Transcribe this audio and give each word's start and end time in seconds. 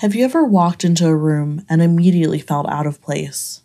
Have 0.00 0.14
you 0.14 0.26
ever 0.26 0.44
walked 0.44 0.84
into 0.84 1.06
a 1.06 1.16
room 1.16 1.64
and 1.70 1.80
immediately 1.80 2.38
felt 2.38 2.68
out 2.68 2.86
of 2.86 3.00
place? 3.00 3.62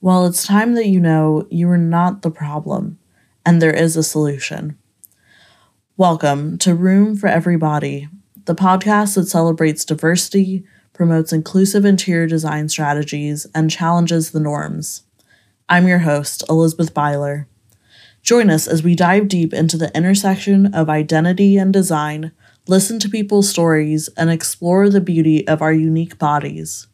Well, 0.00 0.26
it's 0.26 0.44
time 0.44 0.74
that 0.74 0.88
you 0.88 0.98
know 0.98 1.46
you 1.52 1.70
are 1.70 1.78
not 1.78 2.22
the 2.22 2.32
problem 2.32 2.98
and 3.46 3.62
there 3.62 3.72
is 3.72 3.96
a 3.96 4.02
solution. 4.02 4.76
Welcome 5.96 6.58
to 6.58 6.74
Room 6.74 7.16
for 7.16 7.28
Everybody, 7.28 8.08
the 8.46 8.56
podcast 8.56 9.14
that 9.14 9.28
celebrates 9.28 9.84
diversity, 9.84 10.64
promotes 10.92 11.32
inclusive 11.32 11.84
interior 11.84 12.26
design 12.26 12.68
strategies, 12.68 13.46
and 13.54 13.70
challenges 13.70 14.32
the 14.32 14.40
norms. 14.40 15.04
I'm 15.68 15.86
your 15.86 16.00
host, 16.00 16.42
Elizabeth 16.48 16.92
Byler. 16.92 17.46
Join 18.20 18.50
us 18.50 18.66
as 18.66 18.82
we 18.82 18.96
dive 18.96 19.28
deep 19.28 19.54
into 19.54 19.76
the 19.76 19.96
intersection 19.96 20.74
of 20.74 20.90
identity 20.90 21.56
and 21.56 21.72
design 21.72 22.32
listen 22.68 22.98
to 23.00 23.08
people's 23.08 23.48
stories, 23.48 24.08
and 24.16 24.30
explore 24.30 24.88
the 24.88 25.00
beauty 25.00 25.46
of 25.48 25.62
our 25.62 25.72
unique 25.72 26.18
bodies. 26.18 26.86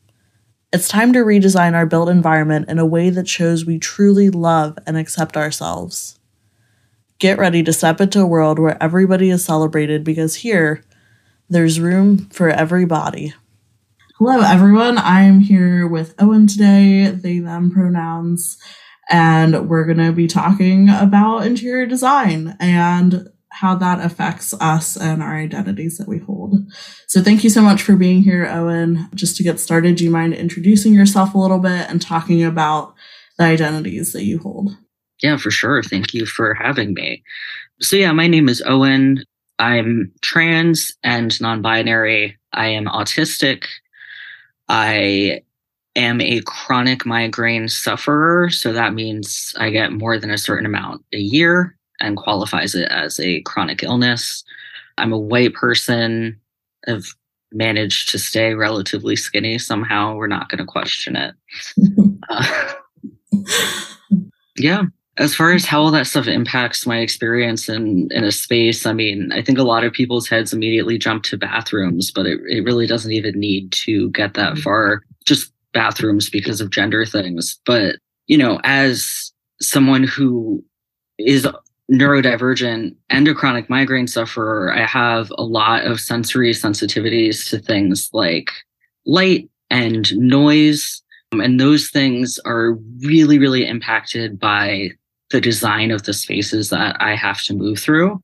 It's 0.72 0.88
time 0.88 1.12
to 1.12 1.20
redesign 1.20 1.74
our 1.74 1.86
built 1.86 2.08
environment 2.08 2.68
in 2.68 2.78
a 2.78 2.86
way 2.86 3.10
that 3.10 3.28
shows 3.28 3.64
we 3.64 3.78
truly 3.78 4.30
love 4.30 4.78
and 4.86 4.96
accept 4.96 5.36
ourselves. 5.36 6.18
Get 7.18 7.38
ready 7.38 7.62
to 7.62 7.72
step 7.72 8.00
into 8.00 8.20
a 8.20 8.26
world 8.26 8.58
where 8.58 8.80
everybody 8.82 9.30
is 9.30 9.44
celebrated 9.44 10.04
because 10.04 10.36
here, 10.36 10.84
there's 11.48 11.80
room 11.80 12.28
for 12.30 12.48
everybody. 12.48 13.34
Hello, 14.18 14.40
everyone. 14.40 14.98
I'm 14.98 15.40
here 15.40 15.86
with 15.86 16.14
Owen 16.18 16.46
today, 16.46 17.06
they, 17.06 17.38
them 17.38 17.70
pronouns, 17.70 18.58
and 19.08 19.68
we're 19.68 19.84
going 19.84 19.98
to 19.98 20.12
be 20.12 20.26
talking 20.26 20.88
about 20.90 21.46
interior 21.46 21.86
design 21.86 22.56
and 22.60 23.28
how 23.50 23.74
that 23.74 24.04
affects 24.04 24.54
us 24.60 24.96
and 24.96 25.22
our 25.22 25.36
identities 25.36 25.98
that 25.98 26.08
we 26.08 26.18
hold. 26.18 26.54
So 27.06 27.22
thank 27.22 27.44
you 27.44 27.50
so 27.50 27.62
much 27.62 27.82
for 27.82 27.96
being 27.96 28.22
here, 28.22 28.46
Owen. 28.46 29.08
Just 29.14 29.36
to 29.36 29.42
get 29.42 29.58
started, 29.58 29.96
do 29.96 30.04
you 30.04 30.10
mind 30.10 30.34
introducing 30.34 30.94
yourself 30.94 31.34
a 31.34 31.38
little 31.38 31.58
bit 31.58 31.88
and 31.88 32.00
talking 32.00 32.44
about 32.44 32.94
the 33.38 33.44
identities 33.44 34.12
that 34.12 34.24
you 34.24 34.38
hold? 34.38 34.76
Yeah, 35.22 35.36
for 35.36 35.50
sure. 35.50 35.82
Thank 35.82 36.14
you 36.14 36.26
for 36.26 36.54
having 36.54 36.94
me. 36.94 37.22
So 37.80 37.96
yeah, 37.96 38.12
my 38.12 38.26
name 38.26 38.48
is 38.48 38.62
Owen. 38.66 39.24
I'm 39.58 40.12
trans 40.20 40.94
and 41.02 41.40
non-binary. 41.40 42.38
I 42.52 42.68
am 42.68 42.86
autistic. 42.86 43.64
I 44.68 45.40
am 45.96 46.20
a 46.20 46.42
chronic 46.42 47.06
migraine 47.06 47.68
sufferer. 47.68 48.50
So 48.50 48.72
that 48.72 48.94
means 48.94 49.54
I 49.58 49.70
get 49.70 49.92
more 49.92 50.18
than 50.18 50.30
a 50.30 50.38
certain 50.38 50.66
amount 50.66 51.04
a 51.12 51.18
year 51.18 51.77
and 52.00 52.16
qualifies 52.16 52.74
it 52.74 52.90
as 52.90 53.18
a 53.20 53.40
chronic 53.42 53.82
illness. 53.82 54.44
I'm 54.96 55.12
a 55.12 55.18
white 55.18 55.54
person. 55.54 56.38
I've 56.86 57.14
managed 57.52 58.10
to 58.10 58.18
stay 58.18 58.54
relatively 58.54 59.16
skinny 59.16 59.58
somehow. 59.58 60.14
We're 60.14 60.26
not 60.26 60.48
going 60.48 60.58
to 60.58 60.64
question 60.64 61.16
it. 61.16 61.34
uh, 62.28 62.72
yeah. 64.56 64.82
As 65.16 65.34
far 65.34 65.52
as 65.52 65.64
how 65.64 65.80
all 65.80 65.90
that 65.90 66.06
stuff 66.06 66.28
impacts 66.28 66.86
my 66.86 66.98
experience 66.98 67.68
in, 67.68 68.08
in 68.12 68.22
a 68.22 68.30
space, 68.30 68.86
I 68.86 68.92
mean, 68.92 69.32
I 69.32 69.42
think 69.42 69.58
a 69.58 69.64
lot 69.64 69.82
of 69.82 69.92
people's 69.92 70.28
heads 70.28 70.52
immediately 70.52 70.96
jump 70.96 71.24
to 71.24 71.36
bathrooms, 71.36 72.12
but 72.12 72.26
it, 72.26 72.40
it 72.48 72.62
really 72.62 72.86
doesn't 72.86 73.10
even 73.10 73.38
need 73.38 73.72
to 73.72 74.10
get 74.10 74.34
that 74.34 74.52
mm-hmm. 74.52 74.62
far. 74.62 75.02
Just 75.26 75.52
bathrooms 75.72 76.30
because 76.30 76.60
of 76.60 76.70
gender 76.70 77.04
things. 77.04 77.58
But, 77.66 77.96
you 78.28 78.38
know, 78.38 78.60
as 78.62 79.32
someone 79.60 80.04
who 80.04 80.64
is 81.18 81.48
neurodivergent 81.90 82.94
and 83.08 83.28
a 83.28 83.34
chronic 83.34 83.70
migraine 83.70 84.06
sufferer, 84.06 84.72
I 84.72 84.84
have 84.86 85.32
a 85.38 85.42
lot 85.42 85.84
of 85.86 86.00
sensory 86.00 86.52
sensitivities 86.52 87.48
to 87.50 87.58
things 87.58 88.10
like 88.12 88.50
light 89.06 89.48
and 89.70 90.14
noise. 90.16 91.02
Um, 91.32 91.40
and 91.40 91.58
those 91.58 91.90
things 91.90 92.38
are 92.44 92.72
really, 93.00 93.38
really 93.38 93.66
impacted 93.66 94.38
by 94.38 94.90
the 95.30 95.40
design 95.40 95.90
of 95.90 96.04
the 96.04 96.14
spaces 96.14 96.70
that 96.70 96.96
I 97.00 97.14
have 97.14 97.42
to 97.44 97.54
move 97.54 97.78
through. 97.78 98.20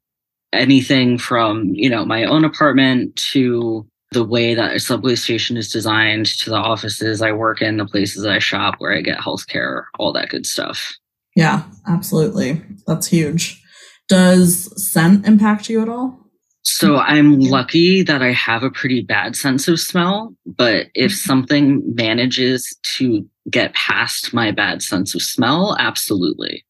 Anything 0.52 1.18
from, 1.18 1.74
you 1.74 1.90
know, 1.90 2.04
my 2.04 2.24
own 2.24 2.44
apartment 2.44 3.16
to 3.16 3.86
the 4.12 4.24
way 4.24 4.54
that 4.54 4.74
a 4.74 4.78
subway 4.78 5.16
station 5.16 5.56
is 5.56 5.72
designed 5.72 6.26
to 6.26 6.48
the 6.48 6.56
offices 6.56 7.20
I 7.20 7.32
work 7.32 7.60
in, 7.60 7.76
the 7.76 7.84
places 7.84 8.24
I 8.24 8.38
shop, 8.38 8.76
where 8.78 8.96
I 8.96 9.00
get 9.00 9.18
healthcare, 9.18 9.84
all 9.98 10.12
that 10.12 10.28
good 10.28 10.46
stuff. 10.46 10.94
Yeah, 11.34 11.64
absolutely. 11.86 12.62
That's 12.86 13.06
huge. 13.06 13.62
Does 14.08 14.70
scent 14.82 15.26
impact 15.26 15.68
you 15.68 15.82
at 15.82 15.88
all? 15.88 16.20
So 16.62 16.96
I'm 16.96 17.40
lucky 17.40 18.02
that 18.02 18.22
I 18.22 18.32
have 18.32 18.62
a 18.62 18.70
pretty 18.70 19.02
bad 19.02 19.36
sense 19.36 19.68
of 19.68 19.78
smell, 19.78 20.34
but 20.46 20.86
if 20.94 21.12
mm-hmm. 21.12 21.28
something 21.28 21.94
manages 21.94 22.74
to 22.96 23.28
get 23.50 23.74
past 23.74 24.32
my 24.32 24.50
bad 24.50 24.82
sense 24.82 25.14
of 25.14 25.20
smell, 25.20 25.76
absolutely. 25.78 26.64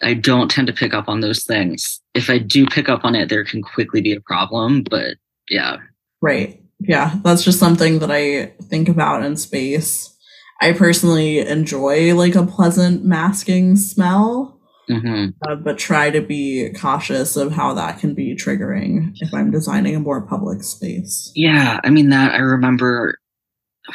I 0.00 0.14
don't 0.14 0.50
tend 0.50 0.66
to 0.66 0.72
pick 0.72 0.92
up 0.92 1.08
on 1.08 1.20
those 1.20 1.44
things. 1.44 2.00
If 2.14 2.30
I 2.30 2.38
do 2.38 2.66
pick 2.66 2.88
up 2.88 3.04
on 3.04 3.14
it, 3.14 3.28
there 3.28 3.44
can 3.44 3.62
quickly 3.62 4.00
be 4.00 4.12
a 4.12 4.20
problem, 4.20 4.82
but 4.90 5.16
yeah. 5.48 5.76
Right. 6.20 6.60
Yeah, 6.80 7.14
that's 7.22 7.44
just 7.44 7.60
something 7.60 8.00
that 8.00 8.10
I 8.10 8.46
think 8.64 8.88
about 8.88 9.22
in 9.22 9.36
space. 9.36 10.16
I 10.62 10.72
personally 10.72 11.40
enjoy 11.40 12.14
like 12.14 12.36
a 12.36 12.46
pleasant 12.46 13.04
masking 13.04 13.74
smell, 13.74 14.60
mm-hmm. 14.88 15.30
uh, 15.44 15.56
but 15.56 15.76
try 15.76 16.10
to 16.10 16.20
be 16.20 16.72
cautious 16.78 17.36
of 17.36 17.50
how 17.50 17.74
that 17.74 17.98
can 17.98 18.14
be 18.14 18.36
triggering 18.36 19.10
if 19.16 19.34
I'm 19.34 19.50
designing 19.50 19.96
a 19.96 20.00
more 20.00 20.24
public 20.24 20.62
space. 20.62 21.32
Yeah, 21.34 21.80
I 21.82 21.90
mean 21.90 22.10
that 22.10 22.34
I 22.34 22.38
remember 22.38 23.18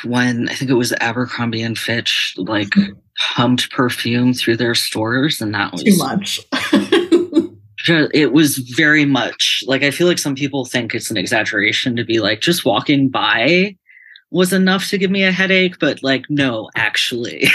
when 0.03 0.49
I 0.49 0.55
think 0.55 0.69
it 0.69 0.73
was 0.73 0.91
Abercrombie 0.99 1.61
and 1.61 1.77
Fitch 1.77 2.33
like 2.35 2.73
humped 3.17 3.71
perfume 3.71 4.33
through 4.33 4.57
their 4.57 4.75
stores, 4.75 5.39
and 5.39 5.55
that 5.55 5.71
was 5.71 5.83
too 5.83 5.97
much. 5.97 6.41
it 8.13 8.33
was 8.33 8.57
very 8.57 9.05
much 9.05 9.63
like 9.67 9.83
I 9.83 9.91
feel 9.91 10.07
like 10.07 10.19
some 10.19 10.35
people 10.35 10.65
think 10.65 10.93
it's 10.93 11.09
an 11.11 11.15
exaggeration 11.15 11.95
to 11.95 12.03
be 12.03 12.19
like 12.19 12.41
just 12.41 12.65
walking 12.65 13.07
by 13.07 13.77
was 14.31 14.53
enough 14.53 14.89
to 14.89 14.97
give 14.97 15.11
me 15.11 15.23
a 15.23 15.31
headache, 15.31 15.79
but 15.79 16.03
like, 16.03 16.25
no, 16.29 16.69
actually. 16.75 17.47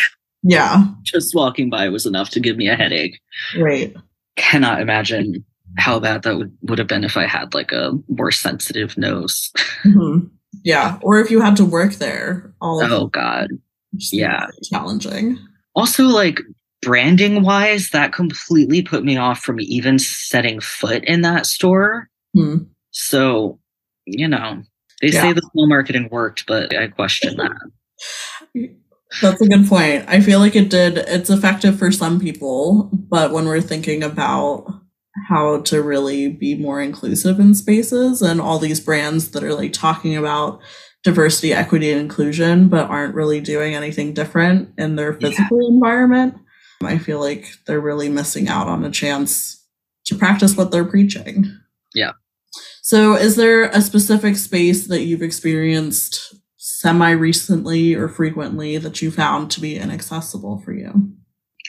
Yeah. 0.43 0.84
Just 1.03 1.34
walking 1.34 1.71
by 1.71 1.88
was 1.88 2.06
enough 2.06 2.31
to 2.31 2.41
give 2.41 2.56
me 2.56 2.69
a 2.69 2.77
headache. 2.77 3.21
Right. 3.59 3.94
Cannot 4.37 4.81
imagine 4.81 5.44
how 5.78 5.99
bad 5.99 6.22
that 6.22 6.37
would, 6.37 6.56
would 6.62 6.78
have 6.78 6.88
been 6.88 7.05
if 7.05 7.16
I 7.16 7.27
had 7.27 7.55
like 7.55 7.72
a 7.72 7.93
more 8.09 8.31
sensitive 8.31 8.97
nose. 8.97 9.50
Mm-hmm. 9.84 10.27
Yeah. 10.65 10.99
Or 11.03 11.19
if 11.19 11.31
you 11.31 11.41
had 11.41 11.56
to 11.56 11.65
work 11.65 11.94
there. 11.94 12.55
All 12.61 12.82
oh, 12.82 13.06
God. 13.06 13.49
Yeah. 14.11 14.47
Challenging. 14.71 15.38
Also, 15.75 16.05
like, 16.05 16.41
branding 16.82 17.43
wise, 17.43 17.91
that 17.91 18.12
completely 18.12 18.82
put 18.82 19.05
me 19.05 19.16
off 19.16 19.41
from 19.41 19.61
even 19.61 19.99
setting 19.99 20.61
foot 20.61 21.05
in 21.05 21.22
that 21.22 21.47
store. 21.47 22.09
Hmm. 22.34 22.65
So, 22.91 23.59
you 24.05 24.28
know, 24.28 24.62
they 25.02 25.08
yeah. 25.08 25.20
say 25.20 25.32
the 25.32 25.42
small 25.52 25.68
marketing 25.68 26.08
worked, 26.10 26.46
but 26.46 26.74
I 26.74 26.88
question 26.88 27.36
that. 27.36 28.80
That's 29.20 29.42
a 29.42 29.46
good 29.46 29.68
point. 29.68 30.04
I 30.08 30.20
feel 30.20 30.38
like 30.38 30.56
it 30.56 30.70
did, 30.70 30.96
it's 30.96 31.28
effective 31.28 31.78
for 31.78 31.92
some 31.92 32.18
people, 32.18 32.88
but 32.92 33.32
when 33.32 33.44
we're 33.44 33.60
thinking 33.60 34.02
about 34.02 34.66
how 35.28 35.60
to 35.62 35.82
really 35.82 36.28
be 36.28 36.54
more 36.54 36.80
inclusive 36.80 37.38
in 37.38 37.54
spaces 37.54 38.22
and 38.22 38.40
all 38.40 38.58
these 38.58 38.80
brands 38.80 39.32
that 39.32 39.42
are 39.44 39.54
like 39.54 39.74
talking 39.74 40.16
about 40.16 40.60
diversity, 41.02 41.52
equity, 41.52 41.90
and 41.90 42.00
inclusion, 42.00 42.69
but 42.69 42.88
aren't 42.88 43.14
really 43.14 43.40
doing 43.40 43.74
anything 43.74 44.14
different 44.14 44.72
in 44.78 44.96
their 44.96 45.12
physical 45.12 45.60
yeah. 45.62 45.74
environment, 45.74 46.34
I 46.82 46.98
feel 46.98 47.20
like 47.20 47.52
they're 47.66 47.80
really 47.80 48.08
missing 48.08 48.48
out 48.48 48.69
on 48.69 48.84
a 48.84 48.90
chance 48.90 49.66
to 50.06 50.14
practice 50.14 50.56
what 50.56 50.70
they're 50.70 50.84
preaching. 50.84 51.58
Yeah. 51.94 52.12
So, 52.84 53.15
is 53.15 53.37
there 53.37 53.66
a 53.66 53.81
specific 53.81 54.37
space 54.37 54.88
that 54.88 55.03
you've 55.03 55.22
experienced 55.22 56.34
semi 56.56 57.12
recently 57.12 57.94
or 57.94 58.08
frequently 58.08 58.76
that 58.76 59.00
you 59.00 59.12
found 59.12 59.52
to 59.52 59.61
be 59.61 59.79
inaccessible 59.79 60.58
for 60.58 60.73
you? 60.73 61.12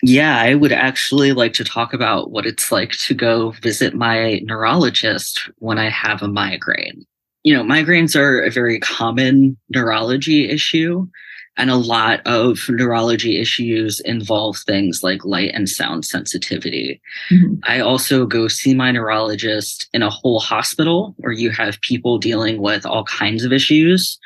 Yeah, 0.01 0.39
I 0.39 0.55
would 0.55 0.71
actually 0.71 1.31
like 1.31 1.53
to 1.53 1.63
talk 1.63 1.93
about 1.93 2.31
what 2.31 2.47
it's 2.47 2.71
like 2.71 2.93
to 2.93 3.13
go 3.13 3.51
visit 3.61 3.93
my 3.93 4.41
neurologist 4.43 5.51
when 5.59 5.77
I 5.77 5.87
have 5.89 6.23
a 6.23 6.27
migraine. 6.27 7.05
You 7.43 7.53
know, 7.53 7.63
migraines 7.63 8.15
are 8.15 8.41
a 8.41 8.49
very 8.49 8.79
common 8.79 9.55
neurology 9.69 10.49
issue. 10.49 11.07
And 11.55 11.69
a 11.69 11.75
lot 11.75 12.21
of 12.25 12.67
neurology 12.67 13.39
issues 13.39 13.99
involve 13.99 14.57
things 14.57 15.03
like 15.03 15.23
light 15.23 15.51
and 15.53 15.69
sound 15.69 16.03
sensitivity. 16.03 16.99
Mm-hmm. 17.29 17.55
I 17.63 17.79
also 17.79 18.25
go 18.25 18.47
see 18.47 18.73
my 18.73 18.91
neurologist 18.91 19.87
in 19.93 20.01
a 20.01 20.09
whole 20.09 20.39
hospital 20.39 21.13
where 21.17 21.31
you 21.31 21.51
have 21.51 21.79
people 21.81 22.17
dealing 22.17 22.59
with 22.59 22.85
all 22.85 23.03
kinds 23.03 23.45
of 23.45 23.53
issues, 23.53 24.17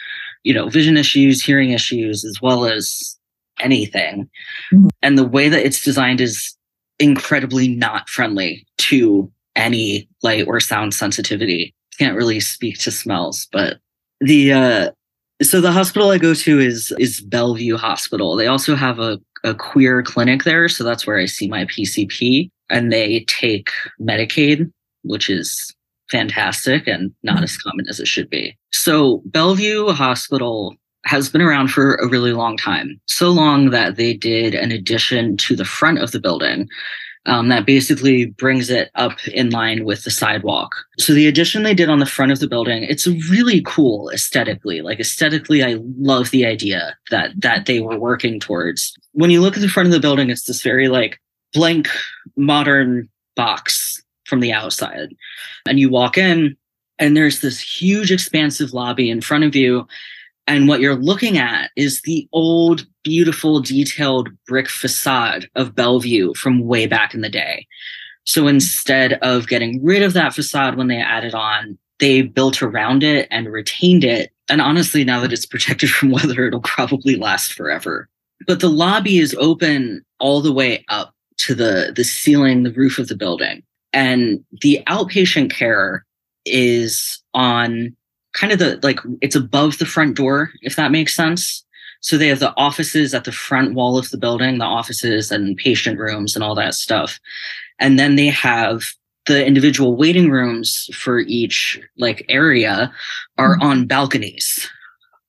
you 0.44 0.53
know, 0.53 0.69
vision 0.69 0.95
issues, 0.95 1.44
hearing 1.44 1.71
issues, 1.71 2.24
as 2.24 2.41
well 2.41 2.65
as 2.65 3.18
anything. 3.59 4.29
Mm-hmm. 4.74 4.88
And 5.01 5.18
the 5.18 5.27
way 5.27 5.50
that 5.50 5.65
it's 5.65 5.81
designed 5.81 6.21
is 6.21 6.56
incredibly 7.00 7.68
not 7.68 8.09
friendly 8.09 8.65
to 8.77 9.29
any 9.56 10.07
light 10.24 10.47
or 10.47 10.59
sound 10.59 10.94
sensitivity. 10.94 11.74
Can't 12.00 12.15
really 12.15 12.39
speak 12.39 12.77
to 12.79 12.91
smells, 12.91 13.47
but 13.51 13.79
the 14.21 14.53
uh 14.53 14.91
So 15.42 15.62
the 15.62 15.72
hospital 15.72 16.10
I 16.10 16.18
go 16.18 16.34
to 16.34 16.60
is 16.60 16.94
is 16.98 17.22
Bellevue 17.22 17.78
Hospital. 17.78 18.36
They 18.36 18.48
also 18.48 18.75
have 18.75 19.00
a, 19.00 19.19
a 19.44 19.54
queer 19.54 20.01
clinic 20.01 20.44
there, 20.44 20.68
so 20.68 20.84
that's 20.84 21.06
where 21.06 21.19
I 21.19 21.25
see 21.25 21.48
my 21.48 21.66
PCP. 21.66 22.50
And 22.69 22.92
they 22.92 23.24
take 23.25 23.69
Medicaid, 24.01 24.72
which 25.04 25.30
is 25.30 25.74
fantastic 26.10 26.88
and 26.88 27.13
not 27.24 27.44
as 27.44 27.57
common 27.57 27.88
as 27.88 28.00
it 28.00 28.07
should 28.07 28.30
be. 28.30 28.57
So 28.72 29.22
Bellevue 29.25 29.89
Hospital 29.89 30.75
has 31.06 31.30
been 31.30 31.42
around 31.42 31.69
for 31.69 31.95
a 31.95 32.07
really 32.07 32.34
long 32.34 32.57
time. 32.57 33.00
So 33.06 33.30
long 33.30 33.69
that 33.69 33.95
they 33.95 34.13
did 34.13 34.54
an 34.54 34.72
addition 34.72 35.38
to 35.38 35.56
the 35.56 35.66
front 35.66 36.00
of 36.00 36.12
the 36.12 36.19
building 36.19 36.68
um, 37.27 37.50
that 37.50 37.65
basically 37.65 38.25
brings 38.25 38.69
it 38.69 38.89
up 38.95 39.25
in 39.27 39.50
line 39.50 39.83
with 39.83 40.03
the 40.03 40.09
sidewalk. 40.09 40.74
So 40.97 41.13
the 41.13 41.27
addition 41.27 41.63
they 41.63 41.74
did 41.74 41.89
on 41.89 42.00
the 42.00 42.06
front 42.06 42.31
of 42.31 42.39
the 42.39 42.47
building, 42.47 42.83
it's 42.83 43.06
really 43.29 43.62
cool 43.65 44.09
aesthetically. 44.09 44.81
Like 44.81 45.00
aesthetically, 45.00 45.62
I 45.62 45.77
love 45.97 46.31
the 46.31 46.45
idea 46.45 46.97
that 47.12 47.31
that 47.38 47.65
they 47.65 47.81
were 47.81 48.00
working 48.00 48.39
towards. 48.39 48.94
When 49.12 49.29
you 49.29 49.41
look 49.41 49.56
at 49.56 49.62
the 49.62 49.69
front 49.69 49.88
of 49.88 49.94
the 49.94 50.00
building, 50.00 50.29
it's 50.29 50.45
this 50.45 50.62
very 50.62 50.88
like 50.88 51.19
blank 51.53 51.89
modern 52.38 53.09
box 53.35 54.01
from 54.25 54.39
the 54.39 54.53
outside. 54.53 55.09
And 55.68 55.79
you 55.79 55.89
walk 55.89 56.18
in 56.18 56.56
and 56.97 57.15
there's 57.15 57.41
this 57.41 57.59
huge 57.59 58.12
expansive 58.12 58.74
lobby 58.74 59.09
in 59.09 59.21
front 59.21 59.44
of 59.44 59.56
you 59.56 59.88
and 60.48 60.70
what 60.70 60.80
you're 60.80 60.96
looking 60.96 61.38
at 61.38 61.72
is 61.76 62.02
the 62.02 62.28
old, 62.32 62.88
beautiful, 63.04 63.60
detailed 63.60 64.30
brick 64.48 64.70
facade 64.70 65.50
of 65.56 65.76
Bellevue 65.76 66.34
from 66.36 66.66
way 66.66 66.88
back 66.88 67.14
in 67.14 67.22
the 67.22 67.30
day. 67.30 67.68
So 68.24 68.48
instead 68.48 69.14
of 69.22 69.48
getting 69.48 69.84
rid 69.84 70.04
of 70.04 70.14
that 70.14 70.34
facade 70.34 70.76
when 70.76 70.88
they 70.88 70.98
added 70.98 71.34
on, 71.34 71.78
they 72.00 72.22
built 72.22 72.62
around 72.62 73.04
it 73.04 73.28
and 73.30 73.52
retained 73.52 74.06
it. 74.06 74.32
And 74.50 74.62
honestly, 74.62 75.04
now 75.04 75.20
that 75.20 75.34
it's 75.34 75.46
protected 75.46 75.90
from 75.92 76.12
weather, 76.12 76.48
it'll 76.48 76.62
probably 76.62 77.18
last 77.18 77.54
forever. 77.54 78.08
But 78.46 78.62
the 78.62 78.70
lobby 78.70 79.18
is 79.18 79.36
open 79.40 80.06
all 80.20 80.42
the 80.42 80.54
way 80.54 80.86
up 80.88 81.14
to 81.40 81.56
the, 81.56 81.92
the 81.94 82.04
ceiling, 82.04 82.64
the 82.64 82.72
roof 82.72 83.00
of 83.00 83.10
the 83.10 83.16
building. 83.16 83.64
And 83.92 84.44
the 84.62 84.82
outpatient 84.88 85.52
care 85.52 86.06
is 86.46 87.22
on 87.34 87.96
kind 88.39 88.54
of 88.54 88.60
the 88.60 88.80
like 88.84 89.00
it's 89.22 89.36
above 89.36 89.78
the 89.78 89.86
front 89.86 90.16
door, 90.16 90.51
if 90.62 90.75
that 90.75 90.92
makes 90.92 91.16
sense. 91.16 91.63
So 92.01 92.18
they 92.18 92.28
have 92.28 92.39
the 92.39 92.54
offices 92.57 93.13
at 93.13 93.24
the 93.24 93.31
front 93.31 93.74
wall 93.74 93.98
of 93.98 94.10
the 94.12 94.18
building, 94.18 94.60
the 94.60 94.66
offices 94.66 95.31
and 95.31 95.57
patient 95.57 96.00
rooms 96.00 96.36
and 96.36 96.44
all 96.44 96.56
that 96.56 96.75
stuff. 96.75 97.19
And 97.80 97.98
then 97.98 98.16
they 98.16 98.28
have 98.28 98.84
the 99.25 99.45
individual 99.45 99.95
waiting 99.95 100.30
rooms 100.30 100.89
for 100.94 101.19
each 101.19 101.80
like 101.98 102.25
area 102.30 102.92
are 103.38 103.56
mm-hmm. 103.56 103.68
on 103.68 103.88
balconies 103.88 104.69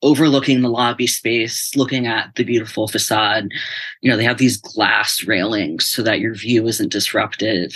overlooking 0.02 0.60
the 0.60 0.68
lobby 0.68 1.08
space, 1.08 1.74
looking 1.74 2.06
at 2.06 2.32
the 2.36 2.44
beautiful 2.44 2.86
facade. 2.86 3.48
You 4.00 4.10
know, 4.10 4.16
they 4.16 4.24
have 4.24 4.38
these 4.38 4.56
glass 4.56 5.24
railings 5.24 5.86
so 5.86 6.02
that 6.02 6.20
your 6.20 6.34
view 6.34 6.68
isn't 6.68 6.92
disrupted. 6.92 7.72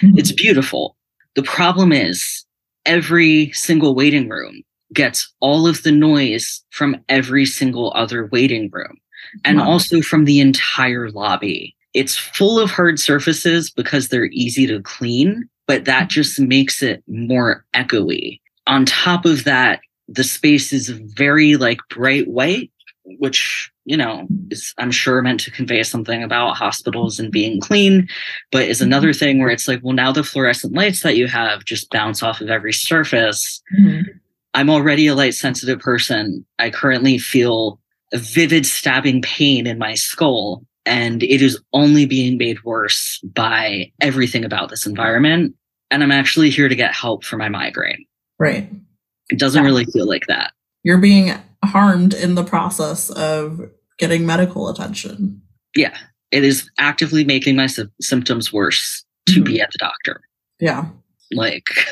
Mm-hmm. 0.00 0.18
It's 0.18 0.30
beautiful. 0.30 0.96
The 1.34 1.42
problem 1.42 1.90
is 1.92 2.44
every 2.86 3.50
single 3.52 3.94
waiting 3.96 4.28
room 4.28 4.62
gets 4.92 5.32
all 5.40 5.66
of 5.66 5.82
the 5.82 5.92
noise 5.92 6.62
from 6.70 6.96
every 7.08 7.46
single 7.46 7.92
other 7.94 8.26
waiting 8.26 8.70
room 8.72 8.98
and 9.44 9.58
wow. 9.58 9.70
also 9.70 10.00
from 10.00 10.24
the 10.24 10.40
entire 10.40 11.10
lobby. 11.10 11.74
It's 11.94 12.16
full 12.16 12.58
of 12.58 12.70
hard 12.70 12.98
surfaces 12.98 13.70
because 13.70 14.08
they're 14.08 14.26
easy 14.26 14.66
to 14.66 14.82
clean, 14.82 15.48
but 15.66 15.84
that 15.84 16.08
just 16.08 16.40
makes 16.40 16.82
it 16.82 17.02
more 17.06 17.64
echoey. 17.74 18.40
On 18.66 18.84
top 18.84 19.24
of 19.24 19.44
that, 19.44 19.80
the 20.08 20.24
space 20.24 20.72
is 20.72 20.88
very 20.88 21.56
like 21.56 21.78
bright 21.88 22.28
white, 22.28 22.70
which, 23.18 23.70
you 23.84 23.96
know, 23.96 24.26
is 24.50 24.74
I'm 24.78 24.90
sure 24.90 25.22
meant 25.22 25.40
to 25.40 25.50
convey 25.50 25.82
something 25.82 26.22
about 26.22 26.56
hospitals 26.56 27.20
and 27.20 27.30
being 27.30 27.60
clean, 27.60 28.08
but 28.50 28.68
is 28.68 28.80
another 28.80 29.10
mm-hmm. 29.10 29.18
thing 29.18 29.38
where 29.38 29.50
it's 29.50 29.68
like, 29.68 29.80
well, 29.82 29.94
now 29.94 30.10
the 30.10 30.24
fluorescent 30.24 30.72
lights 30.74 31.02
that 31.02 31.16
you 31.16 31.28
have 31.28 31.64
just 31.64 31.90
bounce 31.90 32.22
off 32.22 32.40
of 32.40 32.50
every 32.50 32.72
surface. 32.72 33.62
Mm-hmm 33.78 34.18
I'm 34.54 34.70
already 34.70 35.06
a 35.08 35.14
light 35.14 35.34
sensitive 35.34 35.80
person. 35.80 36.46
I 36.58 36.70
currently 36.70 37.18
feel 37.18 37.80
a 38.12 38.18
vivid 38.18 38.64
stabbing 38.64 39.20
pain 39.22 39.66
in 39.66 39.78
my 39.78 39.94
skull, 39.94 40.64
and 40.86 41.22
it 41.22 41.42
is 41.42 41.60
only 41.72 42.06
being 42.06 42.38
made 42.38 42.62
worse 42.62 43.20
by 43.24 43.92
everything 44.00 44.44
about 44.44 44.68
this 44.70 44.86
environment. 44.86 45.54
And 45.90 46.02
I'm 46.02 46.12
actually 46.12 46.50
here 46.50 46.68
to 46.68 46.74
get 46.74 46.94
help 46.94 47.24
for 47.24 47.36
my 47.36 47.48
migraine. 47.48 48.04
Right. 48.38 48.70
It 49.30 49.38
doesn't 49.38 49.62
yeah. 49.62 49.68
really 49.68 49.84
feel 49.86 50.06
like 50.06 50.26
that. 50.28 50.52
You're 50.82 50.98
being 50.98 51.32
harmed 51.64 52.14
in 52.14 52.34
the 52.34 52.44
process 52.44 53.10
of 53.10 53.60
getting 53.98 54.26
medical 54.26 54.68
attention. 54.68 55.40
Yeah. 55.74 55.96
It 56.30 56.44
is 56.44 56.68
actively 56.78 57.24
making 57.24 57.56
my 57.56 57.66
sy- 57.66 57.84
symptoms 58.00 58.52
worse 58.52 59.04
to 59.26 59.34
mm-hmm. 59.34 59.44
be 59.44 59.60
at 59.60 59.70
the 59.72 59.78
doctor. 59.78 60.20
Yeah. 60.60 60.86
Like, 61.32 61.86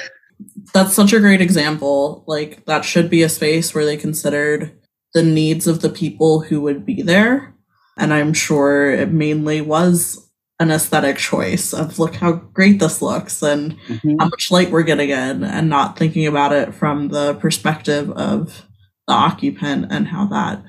that's 0.72 0.94
such 0.94 1.12
a 1.12 1.20
great 1.20 1.40
example. 1.40 2.24
Like 2.26 2.64
that 2.66 2.84
should 2.84 3.10
be 3.10 3.22
a 3.22 3.28
space 3.28 3.74
where 3.74 3.84
they 3.84 3.96
considered 3.96 4.76
the 5.14 5.22
needs 5.22 5.66
of 5.66 5.82
the 5.82 5.90
people 5.90 6.40
who 6.40 6.60
would 6.62 6.86
be 6.86 7.02
there. 7.02 7.54
And 7.98 8.12
I'm 8.12 8.32
sure 8.32 8.90
it 8.90 9.12
mainly 9.12 9.60
was 9.60 10.30
an 10.58 10.70
aesthetic 10.70 11.18
choice 11.18 11.74
of 11.74 11.98
look 11.98 12.14
how 12.14 12.32
great 12.32 12.78
this 12.78 13.02
looks 13.02 13.42
and 13.42 13.76
mm-hmm. 13.80 14.16
how 14.20 14.28
much 14.28 14.50
light 14.50 14.70
we're 14.70 14.82
getting 14.82 15.10
in 15.10 15.42
and 15.42 15.68
not 15.68 15.98
thinking 15.98 16.26
about 16.26 16.52
it 16.52 16.74
from 16.74 17.08
the 17.08 17.34
perspective 17.34 18.10
of 18.12 18.64
the 19.08 19.12
occupant 19.12 19.86
and 19.90 20.06
how 20.06 20.24
that 20.26 20.62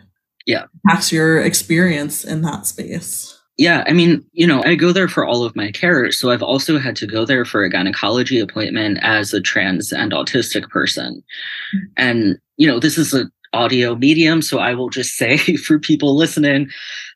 yeah 0.47 0.65
impacts 0.83 1.11
your 1.11 1.39
experience 1.39 2.25
in 2.25 2.41
that 2.41 2.65
space. 2.65 3.39
Yeah, 3.57 3.83
I 3.87 3.93
mean, 3.93 4.25
you 4.31 4.47
know, 4.47 4.63
I 4.63 4.73
go 4.73 4.91
there 4.91 5.07
for 5.07 5.25
all 5.25 5.43
of 5.43 5.55
my 5.55 5.71
care. 5.71 6.11
So 6.11 6.31
I've 6.31 6.41
also 6.41 6.79
had 6.79 6.95
to 6.97 7.07
go 7.07 7.23
there 7.23 7.45
for 7.45 7.63
a 7.63 7.69
gynecology 7.69 8.39
appointment 8.39 8.97
as 9.03 9.31
a 9.31 9.41
trans 9.41 9.91
and 9.91 10.11
autistic 10.11 10.69
person. 10.69 11.23
Mm-hmm. 11.75 11.85
And, 11.97 12.39
you 12.57 12.67
know, 12.67 12.79
this 12.79 12.97
is 12.97 13.13
an 13.13 13.31
audio 13.53 13.95
medium. 13.95 14.41
So 14.41 14.57
I 14.57 14.73
will 14.73 14.89
just 14.89 15.15
say 15.17 15.37
for 15.37 15.77
people 15.79 16.15
listening, 16.15 16.69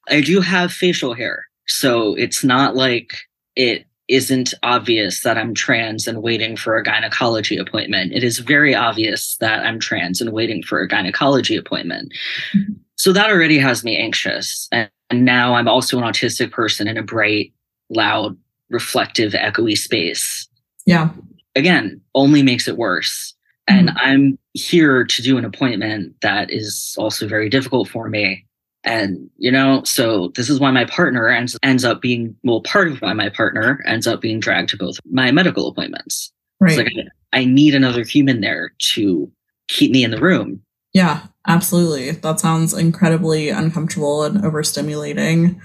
I 0.09 0.21
do 0.21 0.39
have 0.41 0.71
facial 0.71 1.13
hair. 1.15 1.45
So 1.67 2.13
it's 2.15 2.43
not 2.43 2.75
like 2.75 3.17
it 3.55 3.85
isn't 4.07 4.53
obvious 4.63 5.23
that 5.23 5.37
I'm 5.37 5.53
trans 5.53 6.07
and 6.07 6.21
waiting 6.21 6.55
for 6.55 6.77
a 6.77 6.83
gynecology 6.83 7.57
appointment. 7.57 8.13
It 8.13 8.23
is 8.23 8.39
very 8.39 8.73
obvious 8.73 9.35
that 9.37 9.65
I'm 9.65 9.79
trans 9.79 10.21
and 10.21 10.31
waiting 10.31 10.63
for 10.63 10.79
a 10.79 10.87
gynecology 10.87 11.57
appointment. 11.57 12.13
Mm-hmm. 12.55 12.73
So 12.95 13.11
that 13.11 13.29
already 13.29 13.57
has 13.57 13.83
me 13.83 13.97
anxious. 13.97 14.67
And 14.71 14.89
and 15.09 15.25
now 15.25 15.55
I'm 15.55 15.67
also 15.67 15.97
an 15.97 16.03
autistic 16.03 16.51
person 16.51 16.87
in 16.87 16.97
a 16.97 17.03
bright, 17.03 17.53
loud, 17.89 18.37
reflective, 18.69 19.33
echoey 19.33 19.77
space. 19.77 20.47
Yeah. 20.85 21.09
Again, 21.55 22.01
only 22.15 22.43
makes 22.43 22.67
it 22.67 22.77
worse. 22.77 23.33
Mm-hmm. 23.69 23.79
And 23.79 23.97
I'm 23.97 24.39
here 24.53 25.05
to 25.05 25.21
do 25.21 25.37
an 25.37 25.45
appointment 25.45 26.15
that 26.21 26.51
is 26.51 26.95
also 26.97 27.27
very 27.27 27.49
difficult 27.49 27.89
for 27.89 28.09
me. 28.09 28.45
And, 28.83 29.29
you 29.37 29.51
know, 29.51 29.83
so 29.83 30.29
this 30.35 30.49
is 30.49 30.59
why 30.59 30.71
my 30.71 30.85
partner 30.85 31.27
ends, 31.27 31.57
ends 31.61 31.83
up 31.83 32.01
being, 32.01 32.35
well, 32.43 32.61
part 32.61 32.87
of 32.87 33.01
why 33.01 33.11
my 33.13 33.27
partner 33.29 33.83
ends 33.85 34.07
up 34.07 34.21
being 34.21 34.39
dragged 34.39 34.69
to 34.69 34.77
both 34.77 34.97
my 35.09 35.31
medical 35.31 35.67
appointments. 35.67 36.31
Right. 36.59 36.77
Like 36.77 36.93
I, 37.33 37.39
I 37.39 37.45
need 37.45 37.75
another 37.75 38.03
human 38.03 38.39
there 38.39 38.71
to 38.79 39.29
keep 39.67 39.91
me 39.91 40.03
in 40.03 40.11
the 40.11 40.21
room. 40.21 40.61
Yeah. 40.97 41.27
Absolutely. 41.49 42.11
That 42.11 42.41
sounds 42.41 42.73
incredibly 42.73 43.47
uncomfortable 43.49 44.23
and 44.23 44.41
overstimulating 44.43 45.61